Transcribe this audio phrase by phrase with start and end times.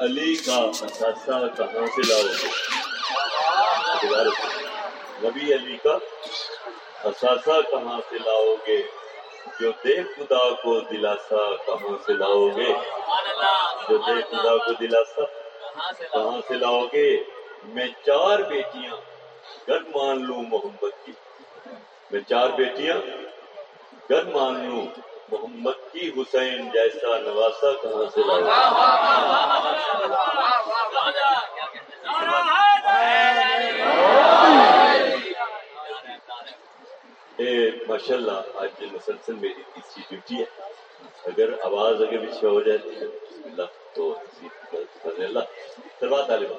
[0.00, 2.48] علی کا اثاثہ کہاں سے لاؤ گے
[5.22, 5.98] نبی علی کا
[7.04, 8.82] اثاثہ کہاں سے لاؤ گے؟
[9.60, 12.72] جو دے خدا کو دلاسا کہاں سے لاؤ گے؟
[13.88, 15.24] جو دے خدا کو دلاسا
[16.12, 17.24] کہاں سے لاؤ گے؟
[17.64, 18.96] میں چار بیٹیاں
[19.68, 21.12] گر مان لوں محمد کی۔
[22.10, 22.98] میں چار بیٹیاں
[24.10, 24.86] گر مان لوں
[25.32, 28.20] محمد کی حسین جیسا نواسا کہاں سے
[37.88, 40.44] ماشاء اللہ آج مسلسل میری تیسری ڈیوٹی ہے،
[41.30, 44.14] اگر آواز اگر پیچھے ہو جائے بسم اللہ، تو
[45.26, 45.44] اللہ
[46.00, 46.58] سروا طالبہ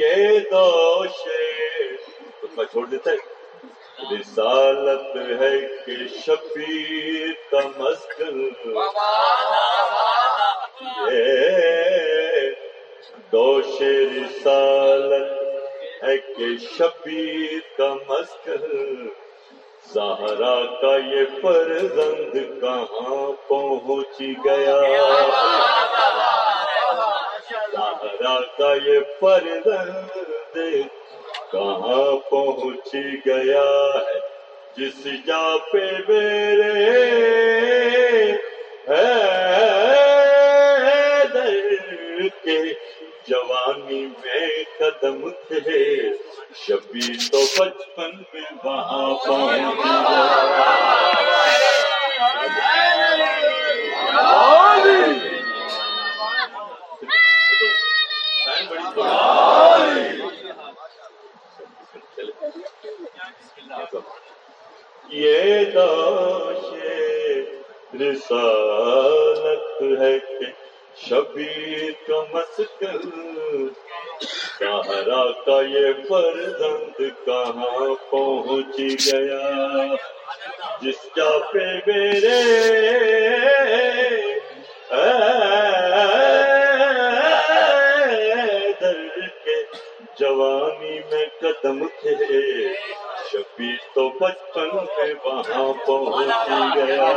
[0.00, 1.96] یہ دو شیر
[2.64, 3.16] چھوڑ دیتا ہے
[4.10, 5.50] رسالت ہے
[5.86, 8.40] کہ شبیر کا مسکن
[11.10, 12.50] یہ
[13.32, 13.80] دوش
[14.12, 15.32] رسالت
[16.02, 19.08] ہے کہ شبیر کا مسکن
[19.86, 24.76] سہارا کا یہ فرزند کہاں پہنچ گیا؟
[28.20, 30.56] سہارا کا یہ فرزند
[31.52, 32.94] کہاں پہنچ
[33.26, 34.18] گیا ہے؟
[34.76, 36.72] جس جا پہ میرے
[41.34, 42.58] در کے
[43.28, 44.48] جوانی میں
[44.78, 46.10] قدم تھے۔
[46.54, 49.86] شبی تو بچپن میں وہاں پہنچ
[52.46, 52.69] یہ
[68.32, 70.50] رسالت ہے کہ
[70.96, 73.08] شبیر کا مسکل
[74.58, 79.94] سہارا کا یہ فرزند کہاں پہنچ گیا؟
[80.82, 82.38] جس کا پہ میرے
[92.00, 92.40] تھے
[93.30, 97.12] شبیر تو بچپن میں وہاں پہنچ گیا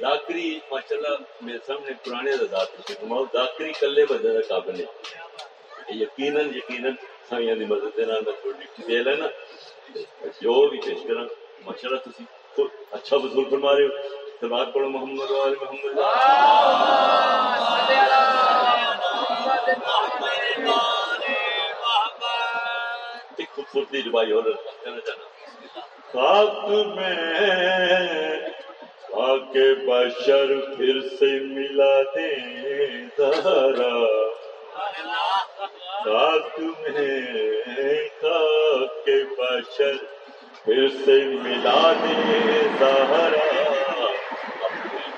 [0.00, 2.32] ذاکری ماشاء اللہ میرے سامنے پرانے
[3.32, 6.94] ذاکری کلے بدل قابل ہے یقیناً یقیناً
[7.30, 9.26] سائیاں دی مدد دے نال تھوڑی دے لینا
[10.40, 11.24] جو بھی پیش کرا
[11.64, 12.24] ماشاء تسی
[12.92, 13.90] اچھا بزرگ فرما رہے ہو
[14.40, 15.98] سلوات پڑھو محمد وال محمد
[20.40, 20.68] ایک
[23.72, 24.44] خوبصورتی روائی اور
[26.12, 27.16] خاک میں
[29.10, 32.30] خاک بشر پھر سے ملا دے
[33.18, 33.92] دارا
[36.04, 39.08] خاک میں خاک
[39.38, 39.96] بشر
[40.64, 43.48] پھر سے ملا دے سہارا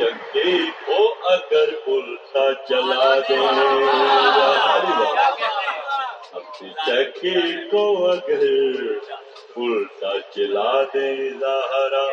[0.00, 3.36] اپنی کو اگر الٹا چلا دے۔
[6.54, 8.42] اپنی چکی کو اگر
[9.56, 12.04] الٹا چلا دے زہرا،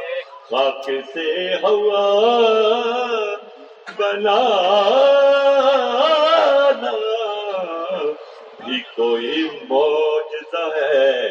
[0.50, 2.06] خاک سے ہوا
[3.98, 4.40] بنا
[8.66, 11.30] بھی کوئی موجزہ ہے،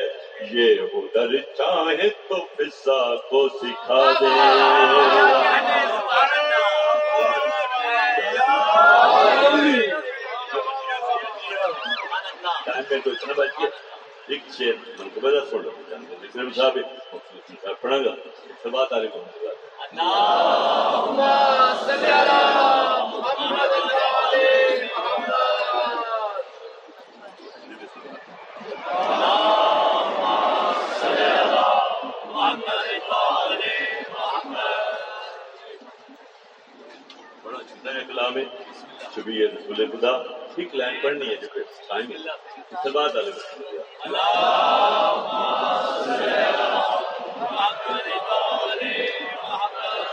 [0.51, 6.00] یہ ادھر چاہے تو فضا کو سکھا دے۔
[12.91, 13.69] میں تو اتنا بچ گیا
[14.29, 15.71] ایک شیر من کو بدل بدا سن لو
[16.23, 16.75] لکھنے صاحب
[17.13, 18.15] صاحب پڑھا گا
[18.63, 19.21] سب بات آ رہی کو
[19.93, 21.21] اللهم
[21.87, 22.41] صل على
[23.13, 23.73] محمد
[33.09, 33.71] وعلى
[34.09, 34.69] محمد
[37.45, 38.45] بڑا چھوٹا ہے کلام ہے
[39.15, 40.13] شبیہ رسول خدا
[40.57, 41.49] ایک لائن پڑھنی ہے جو
[42.85, 43.17] ہے سب بات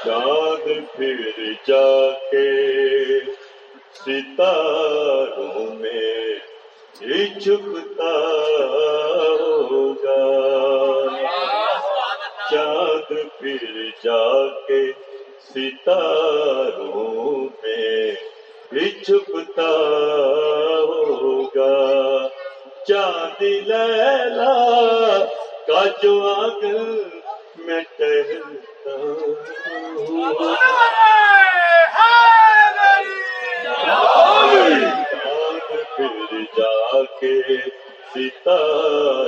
[0.06, 2.50] چاند پھر جا کے
[3.94, 6.36] ستاروں میں
[7.40, 8.14] چھپتا
[9.40, 10.22] ہوگا۔
[12.52, 14.92] چاند پھر جا کے
[15.50, 18.12] ستاروں میں
[19.06, 19.70] چھپتا
[20.80, 21.97] ہوگا۔
[23.42, 24.54] لیلا
[25.68, 26.78] کا جو آگل
[27.57, 29.34] میں ٹہلتا ہوں
[35.95, 37.36] پھر جا کے
[38.12, 39.26] ستاروں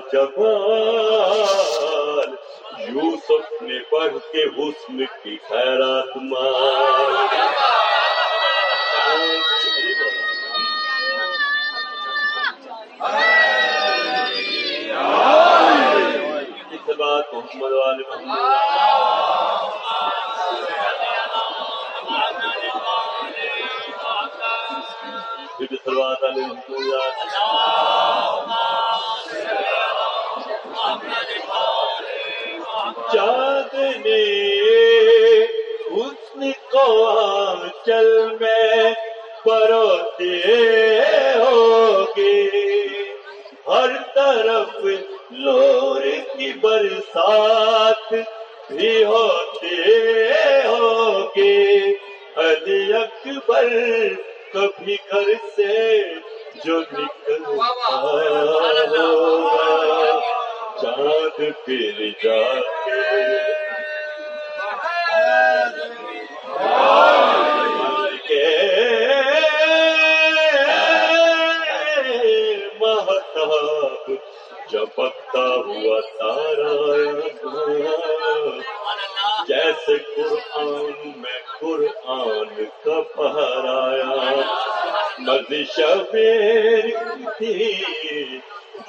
[0.00, 1.80] اکبر جبال
[2.88, 7.28] یوسف نے پڑھ کے حسن کی خیرات مار
[16.98, 18.02] بات محمد۔ والے
[25.58, 26.42] پھر سلوات والے
[33.12, 33.74] چاند
[34.06, 34.24] نے
[35.92, 36.88] حسن کو
[37.86, 38.94] چل میں
[39.44, 40.36] پروتے
[41.36, 42.34] ہوگے
[43.66, 44.84] ہر طرف
[45.30, 46.00] نور
[46.32, 48.12] کی برسات
[48.70, 49.76] بھی ہوتے
[50.66, 51.58] ہوگے
[52.36, 53.68] علی اکبر
[54.52, 56.02] کبھی گھر سے
[56.64, 59.08] جو نکلتا ہوگا۔
[60.82, 63.20] چاند پھر جا کے
[72.80, 74.12] مہتاب
[74.72, 76.74] چپکتا ہوا تارا۔
[79.48, 84.40] جیسے قرآن میں قرآن کا پہرایا۔
[85.18, 86.84] مزی شبیر
[87.38, 87.80] تھی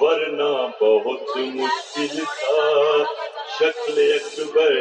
[0.02, 3.02] ورنہ بہت مشکل تھا۔
[3.58, 4.72] شکل اکبر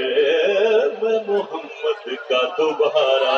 [1.01, 3.35] میں محمد کا دوبارہ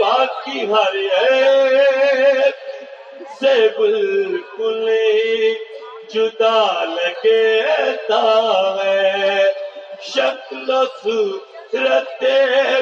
[0.00, 2.54] باقی ہر ایک
[3.40, 4.88] سے بالکل
[6.14, 8.22] جدا لگتا
[8.84, 9.52] ہے۔
[10.02, 10.70] شکل
[11.02, 12.24] صورت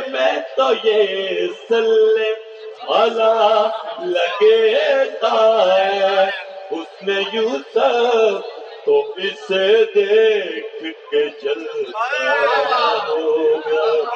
[0.08, 2.45] میں تو یہ سلم
[2.88, 3.68] اللہ
[3.98, 6.24] لگتا ہے۔
[6.70, 8.46] اس نے یوسف
[8.84, 14.10] تو اسے دیکھ کے جلتا ہوگا۔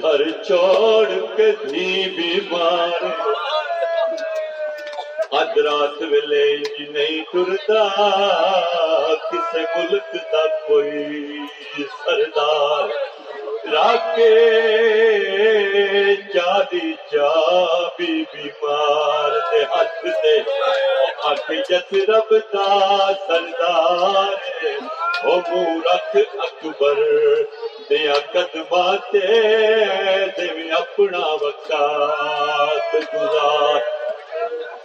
[0.03, 1.87] گھر چھوڑ کے تھی
[2.17, 3.05] بیمار
[5.31, 7.89] ادرات ویلے جی نہیں ٹرتا،
[9.31, 11.39] کسے ملک دا کوئی
[12.05, 12.89] سردار۔
[13.73, 14.31] راکے
[16.35, 17.31] جادی جا
[17.97, 20.37] بھی بیمار دے ہاتھ دے
[21.31, 22.69] اکھ جس رب دا
[23.27, 24.33] سردار
[25.25, 26.17] او مورخ
[26.47, 26.99] اکبر
[27.91, 31.73] دیا قدمات دے اپنا وقت
[33.15, 33.81] گزار۔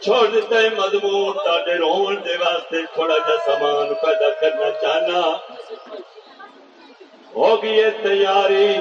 [0.02, 5.22] چھوڑ دیتے مضمون تاڈے رون دے واسطے تھوڑا جا سامان پیدا کرنا چاہنا۔
[7.36, 8.78] ہو گئی ہے تیاری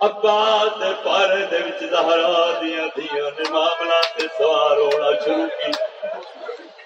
[0.00, 5.72] عباس پارے دے وچ زہرا دیاں دیاں نے معاملہ تے سوار ہونا شروع کی۔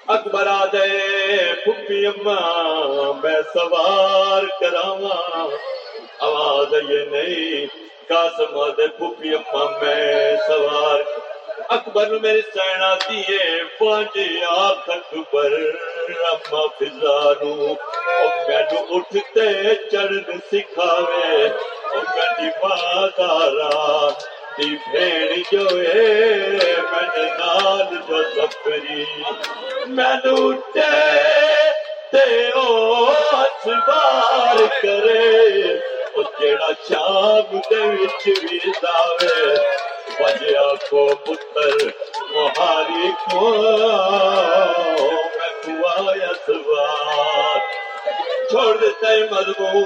[0.06, 0.86] اکبر آ دے
[1.64, 5.48] پھپھی اماں، میں سوار کراواں۔
[6.18, 7.66] آواز یہ نہیں،
[8.08, 11.00] قاسم دے پھپھی اماں، میں سوار۔
[11.68, 14.18] اکبر نو میری سینا دیے پانچ
[14.48, 15.52] آخ اکبر
[16.32, 17.74] اما فضانو او
[18.48, 19.48] مینو اٹھتے
[19.90, 21.48] چڑھن سکھاوے
[21.94, 22.50] میری
[24.58, 29.04] دی بھیڑ جو میں نال جو سفری
[29.88, 30.90] مینو اٹھے
[32.12, 33.04] تے او
[34.82, 35.72] کرے
[36.14, 39.56] او جیڑا شام دے وچ وی داوے
[40.90, 41.86] کو پتر
[42.34, 43.50] مہاری کو
[45.34, 47.27] میں کوایا سوار
[48.50, 49.84] چھوڑ دیتا ہے مضمون۔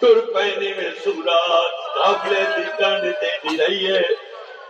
[0.00, 4.02] تر پہنی میں سورات قافلے دی کنڈ دے رہی ہے۔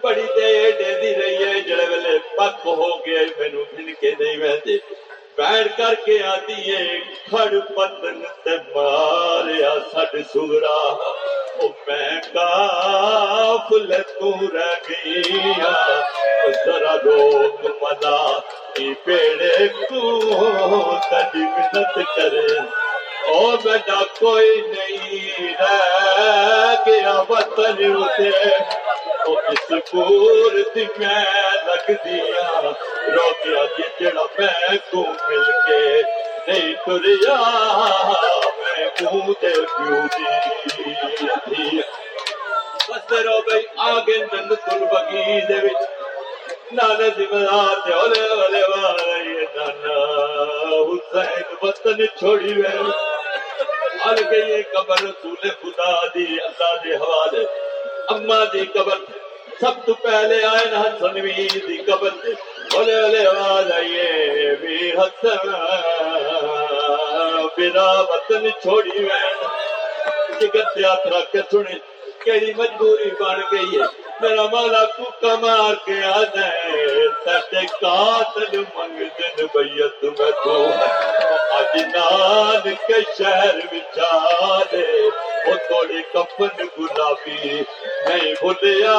[0.02, 4.36] بڑی دیر دے دی رہی ہے۔ جڑے ویلے پک ہو گئے، مینوں پھن کے نہیں
[4.36, 4.76] ویندے
[5.36, 10.78] بیٹھ کر کے آتی ہے، کھڑ پتن تے ماریا سڈ سورا
[11.58, 16.00] او میں کافل تو رہ گیا؟
[16.66, 18.38] ذرا روک مدا
[18.78, 20.30] منا پیڑے کو
[21.10, 22.58] تجی منت کرے۔
[23.28, 28.30] او بیٹا کوئی نہیں رہ گیا وطن اتے
[29.48, 30.52] اس پور
[30.98, 31.24] میں
[31.66, 32.60] لگ دیا
[33.06, 36.02] روکیا جی جڑا میں کو مل کے۔
[36.46, 37.40] نہیں تریا،
[38.58, 40.00] میں کو دے پیو
[41.50, 41.80] دی؟
[42.88, 45.95] بس رو بھائی، آگے جنت البگی دے وچ۔
[46.72, 47.24] نانے دی
[47.92, 49.44] اولے اولے والے
[50.88, 52.90] حسین وطن چھوڑی وے۔
[54.30, 57.44] گئی قبر رسول خدا دی، اللہ دے حوالے۔
[58.08, 58.98] اما دی قبر
[59.60, 62.30] سب تو پہلے آئے نا سنوی دی قبر تے۔
[64.90, 65.50] حسن۔
[67.56, 69.46] بنا وطن چھوڑی وین
[70.40, 70.86] جگر سے
[71.32, 71.74] کے سنے۔
[72.24, 77.08] کیڑی مجبوری بن گئی ہے۔ میرا مولا کوکا مار کے آ جائے۔
[77.50, 80.56] تے قاتل منگ دن بیت میں تو
[81.58, 84.10] اج نان کے شہر وچا
[84.72, 84.84] دے
[85.46, 87.62] او تھوڑی کفن گلابی
[88.06, 88.96] نہیں بھولیا،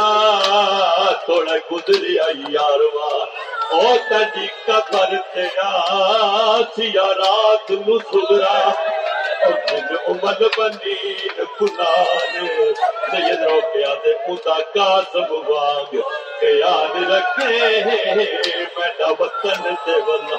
[1.25, 3.11] تھوڑا گزری آئی یاروا
[3.71, 5.71] او تجی قبر تیرا
[6.75, 8.57] سیا رات نو سگرا
[10.07, 10.95] امد بنی
[11.59, 12.71] خدانے
[13.11, 15.95] سید روکیا دے ادا قاسم واگ
[16.39, 17.81] کہ یاد رکھے
[18.77, 20.37] میرا وطن سے بنا۔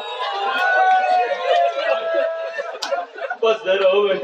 [3.43, 4.15] بس روے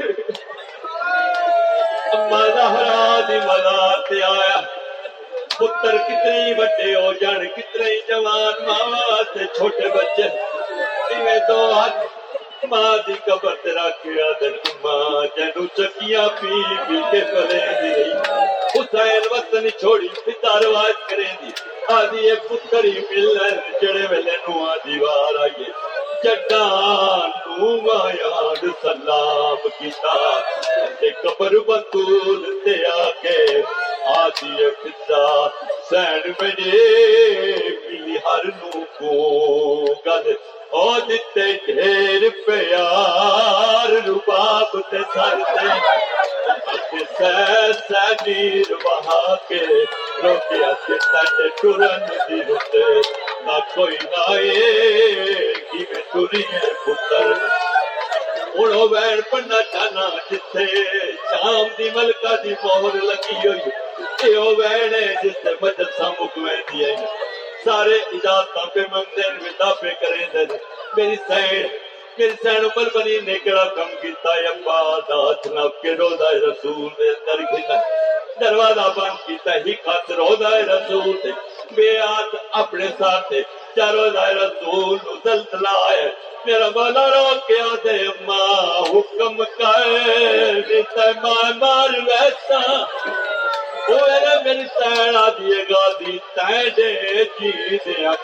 [2.13, 4.59] اما زہرا دی مزار تے آیا۔
[5.59, 9.23] پتر کتنی بڑے ہو جان کتنے جوان ماں
[9.57, 10.27] چھوٹے بچے۔
[11.47, 12.14] دو ہاتھ
[12.63, 18.11] ماں دی قبر تے رکھیا دل ماں جنو چکیاں پی پی کے پلے دی۔
[18.75, 21.51] حسین وطن چھوڑی پتا رواج کرے دی۔
[21.87, 30.15] آدھی اے پتری ملن، جڑے ویلے نو دیوار آئیے۔ چٹان نو سلام کیتا
[30.99, 33.39] تے قبر بطول تے آکے
[34.15, 35.25] آدھی پتا
[35.89, 36.81] سین بجے
[37.89, 39.13] ملی ہر نو کو
[40.05, 40.31] گل۔
[40.75, 46.14] او دتے ڈھیر پیار رباب تے سر تے۔
[49.47, 49.65] کے
[50.23, 50.73] روکیا
[51.61, 51.99] ٹرن
[52.29, 53.01] دی رتے
[53.41, 53.97] نہ کوئی
[55.71, 57.33] کی میں ٹری ہے پتر۔
[58.57, 58.87] اڑو
[60.31, 60.65] جتھے،
[61.11, 63.69] شام دی ملکہ دی مہر لگی ہوئی۔
[67.65, 70.57] سارے اجازت پہ منگتے ہیں دعوے کریں دے۔
[70.97, 71.84] میری سین
[72.17, 73.33] میری سین عمر بنی نے
[73.65, 74.81] کم کیتا ہے ابا
[75.81, 77.79] کے روزہ رسول دے اندر کیتا
[78.39, 79.73] دروازہ بند کیتا ہی
[80.09, 81.29] روزہ رسول دے۔
[81.71, 83.33] بے آت اپنے ساتھ
[84.33, 86.09] رسول زلزلہ ہے۔
[86.45, 92.83] میرا مولا رو کے آدھے ماں حکم کر دیتا ماں مار ویسا۔
[94.43, 94.63] میری
[95.69, 96.17] گا دی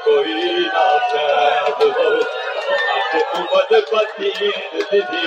[0.03, 0.33] کوئی
[0.73, 0.97] نہ
[3.13, 4.29] ہو امد پتی
[4.91, 5.25] دیدی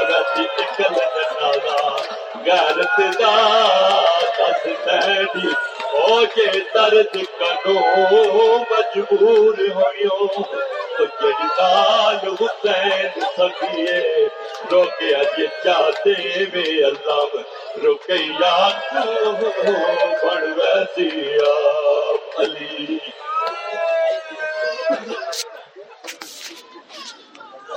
[0.00, 0.94] گتی نکل
[1.40, 1.76] جانا
[2.46, 3.34] غیرت دا
[4.38, 5.48] دس تینی
[5.96, 7.76] او جے درد کنو
[8.70, 10.18] مجبور ہوئیو
[11.20, 14.00] جڑی دال حسین سکیے
[14.72, 16.14] روکے اج چاہتے
[16.54, 17.36] وے اللہ
[17.84, 18.56] روکے یا
[20.22, 21.08] بڑ ویسی
[21.46, 22.98] آپ علی